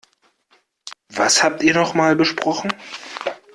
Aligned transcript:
Was 1.09 1.43
habt 1.43 1.61
ihr 1.61 1.75
noch 1.75 1.93
mal 1.93 2.15
besprochen? 2.15 2.73